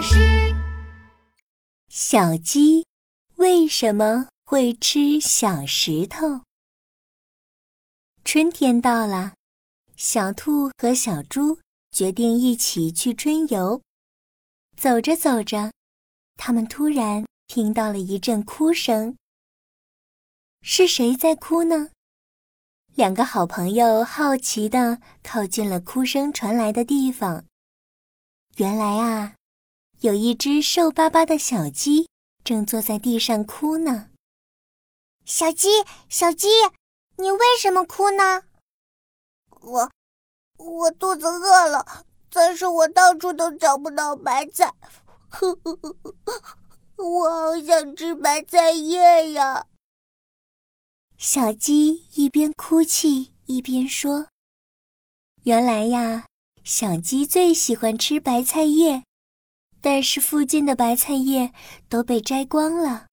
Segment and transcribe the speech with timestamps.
[0.00, 0.16] 老师，
[1.90, 2.86] 小鸡
[3.36, 6.40] 为什么会吃小石头？
[8.24, 9.34] 春天到了，
[9.98, 11.58] 小兔和小猪
[11.90, 13.82] 决定一起去春游。
[14.74, 15.70] 走着走着，
[16.38, 19.14] 他们突然听到了一阵哭声。
[20.62, 21.90] 是谁在哭呢？
[22.94, 27.44] 两个好朋友好奇地靠近了哭声传来的地方。
[28.56, 29.34] 原来啊，
[30.02, 32.08] 有一只瘦巴巴的小鸡
[32.42, 34.08] 正坐在地上哭呢。
[35.26, 35.68] 小鸡，
[36.08, 36.48] 小鸡，
[37.16, 38.44] 你为什么哭呢？
[39.60, 39.90] 我，
[40.56, 44.72] 我肚子饿了，但是我到处都找不到白菜，
[46.96, 49.66] 我好想吃白菜叶呀。
[51.18, 54.28] 小鸡一边哭泣一边说
[55.44, 56.26] ：“原来呀，
[56.64, 59.04] 小鸡最喜欢吃白菜叶，
[59.80, 61.52] 但是附近的白菜叶
[61.88, 63.06] 都被摘光了。”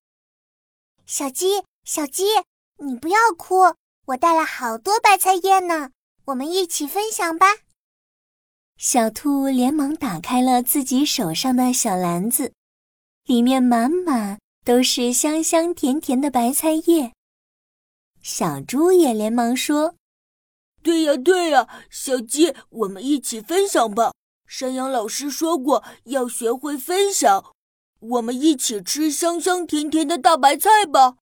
[1.05, 2.23] 小鸡，小鸡，
[2.77, 3.75] 你不要哭，
[4.07, 5.91] 我带了好多白菜叶呢，
[6.25, 7.47] 我们一起分享吧。
[8.77, 12.53] 小兔连忙打开了自己手上的小篮子，
[13.25, 17.13] 里面满满都是香香甜甜的白菜叶。
[18.21, 19.95] 小猪也连忙说
[20.83, 24.11] ：“对呀，对呀，小鸡，我们一起分享吧。
[24.47, 27.53] 山羊老师说过要学会分享，
[27.99, 31.17] 我们一起吃香香甜甜的大白菜吧。”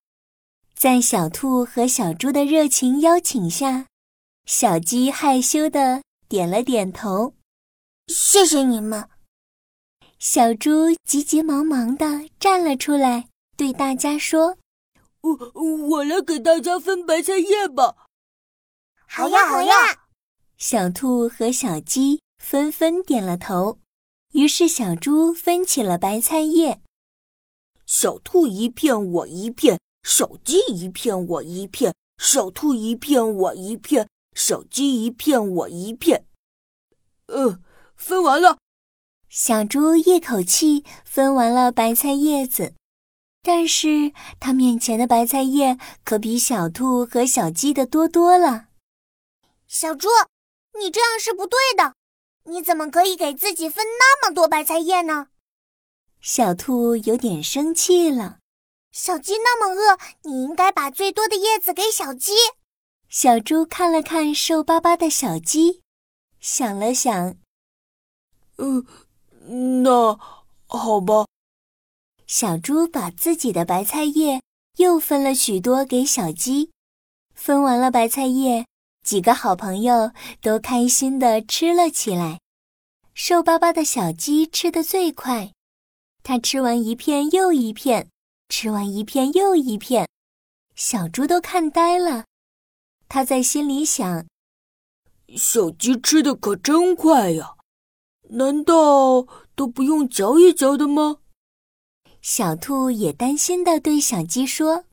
[0.73, 3.87] 在小兔和小猪的热情邀请下，
[4.45, 7.33] 小鸡害羞的点了点头
[8.07, 9.09] ：“谢谢你们。”
[10.19, 14.57] 小猪急急忙忙的站了出来，对大家说。
[15.21, 15.51] 我
[15.87, 17.95] 我来给大家分白菜叶吧。
[19.07, 19.73] 好呀好呀！
[20.57, 23.79] 小兔和小鸡纷纷点了头。
[24.33, 26.79] 于是小猪分起了白菜叶。
[27.87, 34.05] 小兔一片，我一片；小鸡一片，我一片；小兔一片，我一片；
[34.35, 36.27] 小鸡一片，我一片。
[37.25, 37.59] 呃，
[37.95, 38.59] 分完了。
[39.27, 42.75] 小猪一口气分完了白菜叶子。
[43.41, 48.67] 但是他面前的白菜叶可比小兔和小鸡的多多了。
[49.65, 50.07] 小猪，
[50.79, 51.95] 你这样是不对的，
[52.45, 55.27] 你怎么可以给自己分那么多白菜叶呢？
[56.21, 58.39] 小兔有点生气了。
[58.91, 62.31] 小鸡那么饿，你应该把最多的叶子给小鸡。
[63.09, 65.81] 小猪看了看瘦巴巴的小鸡，
[66.39, 67.35] 想了想，
[68.57, 68.85] 嗯，
[69.83, 70.17] 那
[70.67, 71.25] 好吧。
[72.25, 74.41] 小猪把自己的白菜叶
[74.77, 76.71] 又分了许多给小鸡，
[77.33, 78.65] 分完了白菜叶，
[79.05, 80.11] 几个好朋友
[80.41, 82.39] 都开心地吃了起来。
[83.13, 85.53] 瘦巴巴的小鸡吃得最快，
[86.23, 88.09] 它吃完一片又一片，
[88.49, 90.09] 吃完一片又一片，
[90.75, 92.25] 小猪都看呆了。
[93.07, 94.25] 他在心里想：
[95.37, 97.55] 小鸡吃的可真快呀，
[98.31, 101.19] 难道都不用嚼一嚼的吗？
[102.23, 104.85] 小兔也担心的对小鸡说：“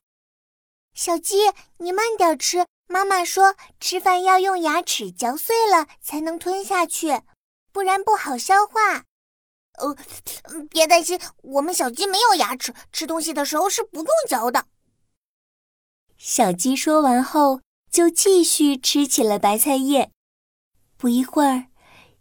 [0.93, 1.37] 小鸡，
[1.79, 2.67] 你慢点吃。
[2.87, 7.21] 妈妈说，吃饭要用牙齿嚼碎了才能吞下去，
[7.71, 9.05] 不然不好消化。”
[9.79, 9.95] 呃，
[10.69, 14.67] 别担心，我们小鸡没有牙齿，吃东西的时候是不用嚼的。
[16.17, 17.61] 小鸡说完后，
[17.91, 20.11] 就继续吃起了白菜叶。
[20.95, 21.65] 不一会儿，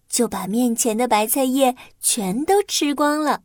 [0.08, 3.42] 就把面前的白菜叶全都吃光了。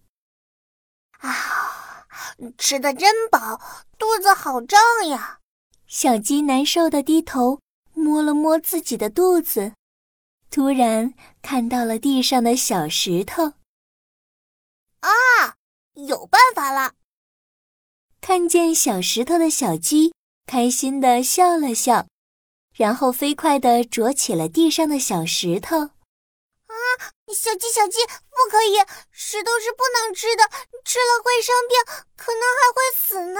[1.19, 2.07] 啊，
[2.57, 3.59] 吃的真饱，
[3.97, 4.79] 肚子好胀
[5.09, 5.41] 呀！
[5.87, 7.61] 小鸡难受的低头
[7.93, 9.73] 摸了摸自己的肚子，
[10.51, 13.53] 突然看到了地上的小石头。
[14.99, 15.55] 啊，
[15.93, 16.93] 有办法了！
[18.19, 20.13] 看见小石头的小鸡
[20.45, 22.05] 开心的笑了笑，
[22.75, 25.77] 然后飞快的啄起了地上的小石头。
[25.79, 26.75] 啊
[27.33, 28.75] 小鸡，小鸡，不可以！
[29.09, 30.43] 石头是不能吃的，
[30.83, 33.39] 吃了会生病，可能还会死呢。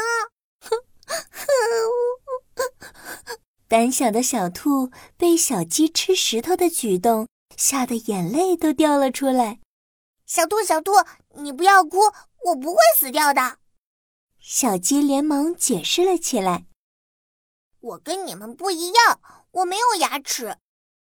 [0.62, 0.86] 哼
[3.68, 9.60] 胆小的小兔被小鸡吃石头的举动吓得眼泪都掉了出来。
[10.26, 10.92] 小兔，小兔，
[11.36, 11.98] 你不要哭，
[12.46, 13.58] 我不会死掉的。
[14.40, 16.66] 小鸡连忙解释了起来
[17.82, 19.20] ：“我跟你们不一样，
[19.52, 20.58] 我没有牙齿。”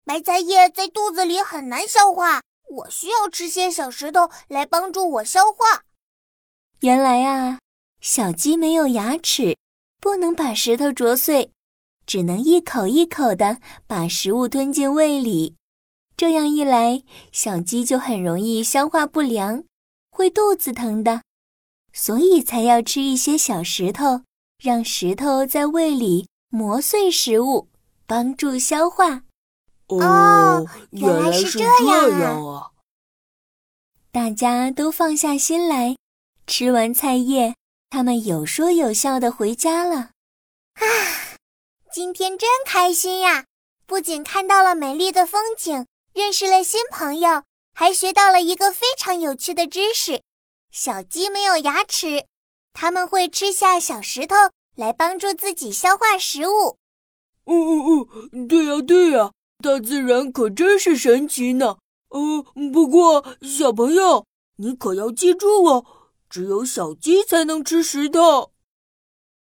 [0.06, 5.84] 白菜叶在肚子里很难消化，我需要吃些小石头来帮助我消化。
[6.80, 7.60] 原来啊，
[8.02, 9.56] 小鸡没有牙齿，
[10.00, 11.52] 不能把石头啄碎，
[12.06, 15.56] 只能一口一口的把食物吞进胃里。
[16.16, 19.64] 这样一来，小鸡就很容易消化不良，
[20.12, 21.22] 会肚子疼的，
[21.94, 24.24] 所以才要吃一些小石头，
[24.62, 27.70] 让石头在胃里磨碎食物，
[28.06, 29.24] 帮助消化。
[29.88, 32.72] 哦，原来是这样啊！
[34.12, 35.96] 大家都放下心来，
[36.46, 37.56] 吃完菜叶，
[37.90, 40.12] 他们有说有笑的回家了。
[40.76, 40.86] 啊，
[41.92, 43.46] 今天真开心呀！
[43.86, 47.44] 不仅看到了美丽的风景，认识了新朋友，
[47.74, 50.22] 还学到了一个非常有趣的知识：
[50.72, 52.26] 小鸡没有牙齿，
[52.74, 54.36] 它们会吃下小石头
[54.76, 56.78] 来帮助自己消化食物。
[57.46, 59.32] 哦哦哦，对呀对呀。
[59.62, 61.80] 大自然可真是神奇呢。
[62.10, 64.26] 呃，不过小朋友，
[64.56, 65.86] 你可要记住哦，
[66.30, 68.52] 只有小鸡才能吃石头。